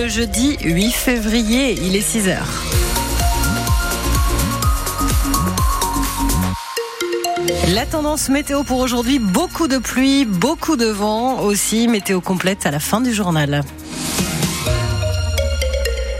[0.00, 1.76] le jeudi 8 février.
[1.82, 2.62] Il est 6 heures.
[7.74, 11.88] La tendance météo pour aujourd'hui, beaucoup de pluie, beaucoup de vent aussi.
[11.88, 13.62] Météo complète à la fin du journal.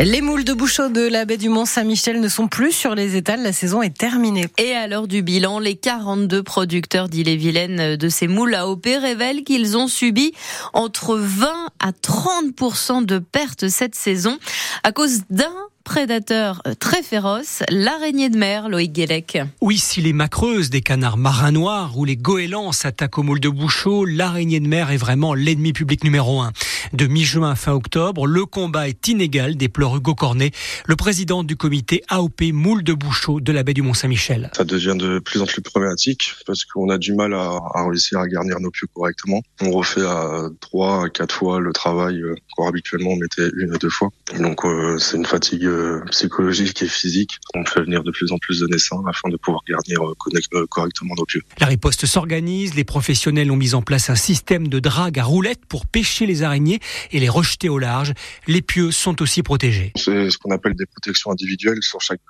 [0.00, 3.42] Les moules de bouchot de la baie du Mont-Saint-Michel ne sont plus sur les étals.
[3.42, 4.46] La saison est terminée.
[4.58, 9.76] Et à l'heure du bilan, les 42 producteurs d'Ille-et-Vilaine de ces moules AOP révèlent qu'ils
[9.76, 10.32] ont subi
[10.72, 14.38] entre 20 à 30% de pertes cette saison
[14.82, 19.38] à cause d'un prédateur euh, très féroce, l'araignée de mer, Loïc Guélec.
[19.60, 23.48] Oui, si les macreuses, des canards marins noirs ou les goélands s'attaquent aux moules de
[23.48, 26.52] Bouchot, l'araignée de mer est vraiment l'ennemi public numéro un.
[26.92, 30.52] De mi-juin à fin octobre, le combat est inégal, déplore Hugo Cornet,
[30.86, 34.50] le président du comité AOP Moules de Bouchot de la baie du Mont-Saint-Michel.
[34.56, 38.28] Ça devient de plus en plus problématique parce qu'on a du mal à, réussir à
[38.28, 39.42] garnir nos pieux correctement.
[39.60, 42.34] On refait à trois, à quatre fois le travail euh,
[42.66, 44.10] habituellement on mettait une à deux fois.
[44.38, 45.64] Donc euh, c'est une fatigue
[46.10, 47.38] psychologique et physique.
[47.54, 51.14] On fait venir de plus en plus de naissants afin de pouvoir garnir euh, correctement
[51.16, 51.42] nos pieux.
[51.60, 55.64] La riposte s'organise, les professionnels ont mis en place un système de drague à roulettes
[55.66, 58.12] pour pêcher les araignées et les rejeter au large.
[58.46, 59.92] Les pieux sont aussi protégés.
[59.96, 62.20] C'est ce qu'on appelle des protections individuelles sur chaque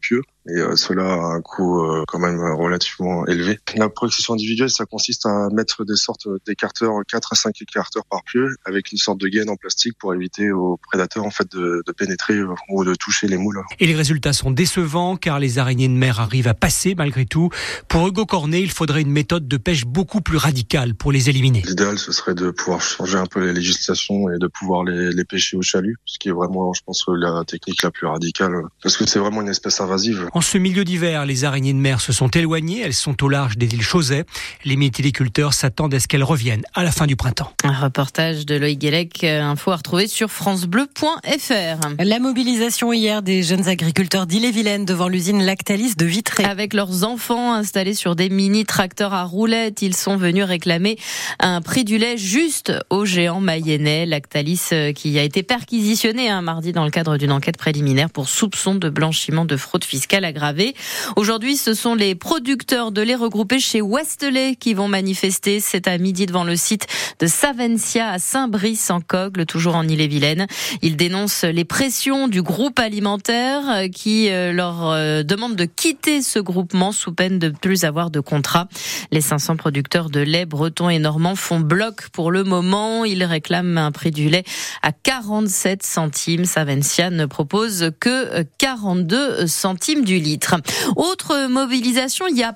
[0.00, 3.58] pieu et cela a un coût quand même relativement élevé.
[3.76, 8.22] La protection individuelle, ça consiste à mettre des sortes d'écarteurs, 4 à 5 écarteurs par
[8.24, 11.82] pieu, avec une sorte de gaine en plastique pour éviter aux prédateurs en fait de,
[11.86, 13.62] de pénétrer ou de toucher les moules.
[13.80, 17.50] Et les résultats sont décevants car les araignées de mer arrivent à passer malgré tout.
[17.88, 21.62] Pour Hugo Cornet, il faudrait une méthode de pêche beaucoup plus radicale pour les éliminer.
[21.66, 25.24] L'idéal, ce serait de pouvoir changer un peu les législations et de pouvoir les, les
[25.24, 28.96] pêcher au chalut, ce qui est vraiment, je pense, la technique la plus radicale, parce
[28.96, 30.28] que c'est vraiment une espèce invasive.
[30.32, 33.56] En ce milieu d'hiver, les araignées de mer se sont éloignées, elles sont au large
[33.56, 34.24] des îles Chausey.
[34.64, 37.52] Les métilliculteurs s'attendent à ce qu'elles reviennent à la fin du printemps.
[37.64, 41.88] Un reportage de Loïc Guélec, info à retrouver sur francebleu.fr.
[41.98, 46.44] La mobilisation hier des jeunes agriculteurs d'Ille-et-Vilaine devant l'usine Lactalis de Vitré.
[46.44, 50.98] Avec leurs enfants installés sur des mini-tracteurs à roulettes, ils sont venus réclamer
[51.38, 54.06] un prix du lait juste aux géants mayennais.
[54.06, 58.10] Lactalis euh, qui a été perquisitionné un hein, mardi dans le cadre d'une enquête préliminaire
[58.10, 60.74] pour soupçon de blanchiment de fraude fiscale aggravée.
[61.14, 65.96] Aujourd'hui, ce sont les producteurs de lait regroupés chez Westley qui vont manifester cet à
[65.96, 66.88] midi devant le site
[67.20, 70.46] de Savencia à Saint-Brice-en-Cogle, toujours en Ille-et-Vilaine.
[70.82, 76.22] Ils dénoncent les pressions du groupe alimentaire euh, qui euh, leur euh, demande de quitter
[76.22, 78.68] ce groupement sous peine de plus avoir de contrat.
[79.12, 83.04] Les 500 producteurs de lait bretons et normands font bloc pour le moment.
[83.04, 84.44] Ils réclament un prix du lait
[84.82, 86.44] à 47 centimes.
[86.44, 90.56] Savencia ne propose que 42 centimes du litre.
[90.96, 92.54] Autre mobilisation, hier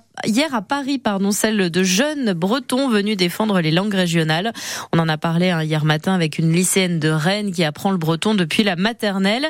[0.53, 4.53] à Paris, pardon, celle de jeunes bretons venus défendre les langues régionales.
[4.93, 7.99] On en a parlé hein, hier matin avec une lycéenne de Rennes qui apprend le
[7.99, 9.49] breton depuis la maternelle.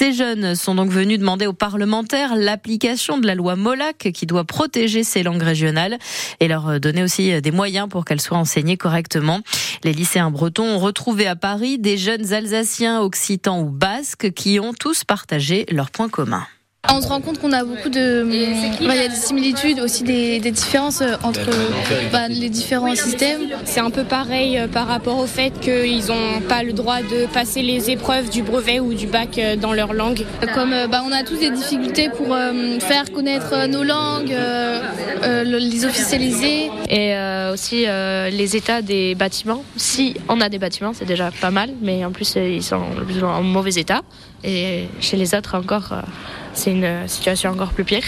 [0.00, 4.44] Ces jeunes sont donc venus demander aux parlementaires l'application de la loi Molac qui doit
[4.44, 5.98] protéger ces langues régionales
[6.40, 9.40] et leur donner aussi des moyens pour qu'elles soient enseignées correctement.
[9.84, 14.72] Les lycéens bretons ont retrouvé à Paris des jeunes Alsaciens, Occitans ou Basques qui ont
[14.72, 16.46] tous partagé leurs points communs.
[16.88, 18.26] On se rend compte qu'on a beaucoup de.
[18.80, 21.50] Il y a des similitudes, aussi des, différences euh, entre
[22.10, 23.42] bah, les différents systèmes.
[23.64, 27.26] C'est un peu pareil euh, par rapport au fait qu'ils n'ont pas le droit de
[27.26, 30.24] passer les épreuves du brevet ou du bac euh, dans leur langue.
[30.54, 32.36] Comme bah, on a tous des difficultés pour
[32.80, 34.34] faire connaître nos langues,
[35.44, 36.70] les officialiser.
[36.88, 37.14] Et
[37.52, 39.62] aussi les états des bâtiments.
[39.76, 42.82] Si on a des bâtiments, c'est déjà pas mal, mais en plus ils sont
[43.22, 44.02] en mauvais état.
[44.44, 45.94] Et chez les autres encore
[46.54, 48.02] c'est une situation encore plus pire.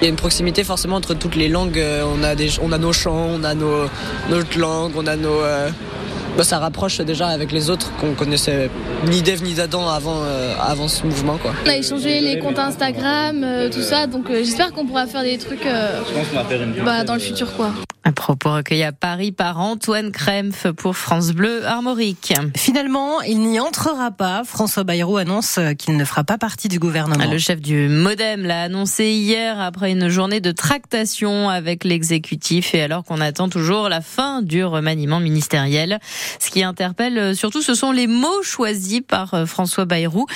[0.00, 1.78] Il y a une proximité forcément entre toutes les langues.
[1.78, 3.86] Euh, on a, des, on a nos chants, on a nos,
[4.30, 5.40] notre langue, on a nos...
[5.40, 5.70] Euh,
[6.36, 8.70] bah, ça rapproche déjà avec les autres qu'on connaissait
[9.06, 11.36] ni d'Ève ni d'Adam avant, euh, avant ce mouvement.
[11.36, 11.52] Quoi.
[11.66, 15.66] On a échangé les comptes Instagram, tout ça, donc j'espère qu'on pourra faire des trucs
[16.84, 17.52] bah, dans le futur.
[17.56, 17.72] quoi.
[18.04, 22.32] Un propos recueilli à Paris par Antoine Krempf pour France Bleu Armorique.
[22.56, 24.44] Finalement, il n'y entrera pas.
[24.44, 27.30] François Bayrou annonce qu'il ne fera pas partie du gouvernement.
[27.30, 32.80] Le chef du Modem l'a annoncé hier après une journée de tractation avec l'exécutif et
[32.80, 35.98] alors qu'on attend toujours la fin du remaniement ministériel.
[36.38, 40.26] Ce qui interpelle surtout, ce sont les mots choisis par François Bayrou,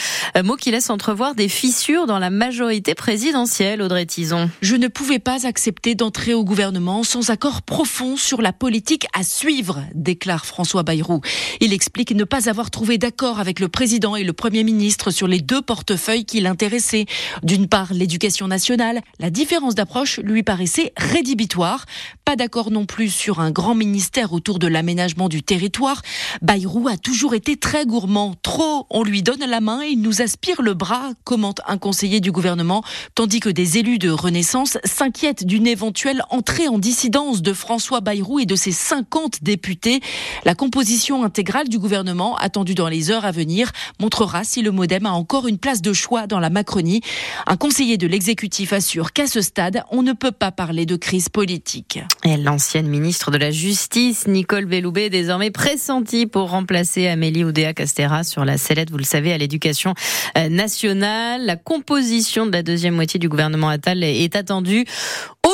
[0.45, 4.51] mots qui laissent entrevoir des fissures dans la majorité présidentielle, Audrey Tison.
[4.61, 9.23] Je ne pouvais pas accepter d'entrer au gouvernement sans accord profond sur la politique à
[9.23, 11.21] suivre, déclare François Bayrou.
[11.61, 15.29] Il explique ne pas avoir trouvé d'accord avec le président et le premier ministre sur
[15.29, 17.07] les deux portefeuilles qui l'intéressaient.
[17.43, 19.01] D'une part, l'éducation nationale.
[19.19, 21.87] La différence d'approche lui paraissait rédhibitoire.
[22.25, 26.03] Pas d'accord non plus sur un grand ministère autour de l'aménagement du territoire.
[26.41, 28.35] Bayrou a toujours été très gourmand.
[28.43, 32.21] Trop, on lui donne la main et il nous aspire le bras, commente un conseiller
[32.21, 32.83] du gouvernement,
[33.15, 38.39] tandis que des élus de Renaissance s'inquiètent d'une éventuelle entrée en dissidence de François Bayrou
[38.39, 40.01] et de ses 50 députés.
[40.45, 45.07] La composition intégrale du gouvernement, attendue dans les heures à venir, montrera si le modem
[45.07, 47.03] a encore une place de choix dans la Macronie.
[47.47, 51.29] Un conseiller de l'exécutif assure qu'à ce stade, on ne peut pas parler de crise
[51.29, 52.01] politique.
[52.25, 58.45] L'ancienne ministre de la Justice, Nicole Belloubet, est désormais pressentie pour remplacer Amélie Oudéa-Castera sur
[58.45, 59.95] la sellette, vous le savez, à l'éducation
[60.39, 61.45] euh, nationale.
[61.45, 64.85] La composition de la deuxième moitié du gouvernement Attal est attendue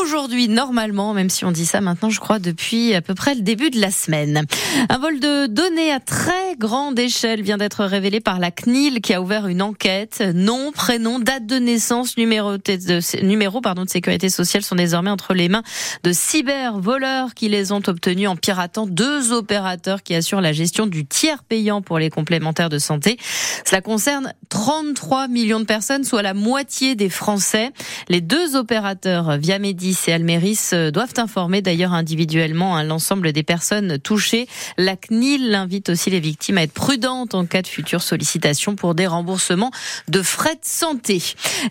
[0.08, 3.42] aujourd'hui normalement, même si on dit ça maintenant, je crois, depuis à peu près le
[3.42, 4.46] début de la semaine.
[4.88, 9.12] Un vol de données à très grande échelle vient d'être révélé par la CNIL qui
[9.12, 10.22] a ouvert une enquête.
[10.34, 15.34] Nom, prénom, date de naissance, numéro de, numéro pardon, de sécurité sociale sont désormais entre
[15.34, 15.62] les mains
[16.04, 21.06] de cybervoleurs qui les ont obtenus en piratant deux opérateurs qui assurent la gestion du
[21.06, 23.18] tiers payant pour les complémentaires de santé.
[23.66, 27.72] Cela concerne 33 millions de personnes, soit la moitié des Français.
[28.08, 29.58] Les deux opérateurs via
[30.06, 34.46] et Almeris euh, doivent informer d'ailleurs individuellement hein, l'ensemble des personnes touchées.
[34.76, 38.94] La CNIL invite aussi les victimes à être prudentes en cas de future sollicitation pour
[38.94, 39.70] des remboursements
[40.08, 41.22] de frais de santé.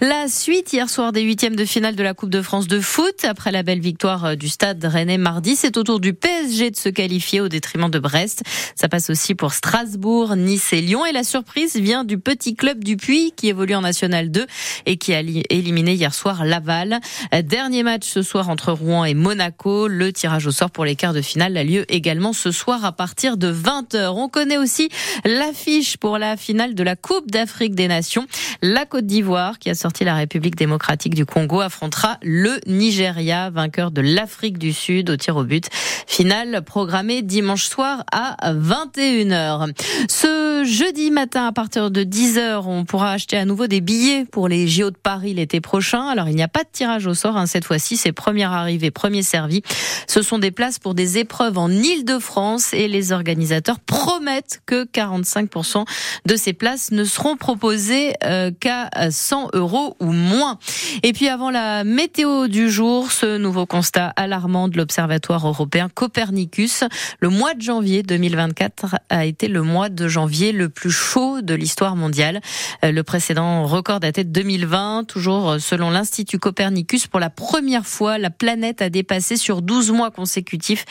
[0.02, 3.24] La suite hier soir des huitièmes de finale de la Coupe de France de foot
[3.24, 6.76] après la belle victoire euh, du Stade Rennais mardi, c'est au tour du PSG de
[6.76, 8.44] se qualifier au détriment de Brest.
[8.76, 12.84] Ça passe aussi pour Strasbourg, Nice et Lyon et la surprise vient du petit club
[12.84, 14.46] du Puy qui évolue en National 2
[14.86, 17.00] et qui a éliminé hier soir Laval.
[17.34, 19.88] Euh, dernier match ce soir entre Rouen et Monaco.
[19.88, 22.92] Le tirage au sort pour les quarts de finale a lieu également ce soir à
[22.92, 24.14] partir de 20h.
[24.16, 24.90] On connaît aussi
[25.26, 28.26] l'affiche pour la finale de la Coupe d'Afrique des Nations.
[28.62, 33.92] La Côte d'Ivoire, qui a sorti la République démocratique du Congo, affrontera le Nigeria, vainqueur
[33.92, 35.68] de l'Afrique du Sud au tir au but.
[36.08, 39.74] Finale programmée dimanche soir à 21h.
[40.10, 44.48] Ce jeudi matin, à partir de 10h, on pourra acheter à nouveau des billets pour
[44.48, 46.08] les JO de Paris l'été prochain.
[46.08, 48.92] Alors, il n'y a pas de tirage au sort hein, cette fois-ci c'est première arrivée,
[48.92, 49.62] premier servi.
[50.08, 55.86] Ce sont des places pour des épreuves en Ile-de-France et les organisateurs promettent que 45%
[56.26, 60.60] de ces places ne seront proposées euh, qu'à 100 euros ou moins.
[61.04, 66.84] Et puis avant la météo du jour, ce nouveau constat alarmant de l'Observatoire européen Copernicus,
[67.20, 71.54] le mois de janvier 2024 a été le mois de janvier le plus chaud de
[71.54, 72.42] l'histoire mondiale.
[72.84, 77.87] Euh, le précédent record datait de 2020, toujours selon l'Institut Copernicus pour la première
[78.18, 80.86] la planète a dépassé sur 12 mois consécutifs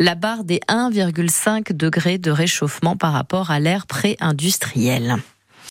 [0.00, 5.16] la barre des 1,5 degrés de réchauffement par rapport à l'ère pré-industrielle.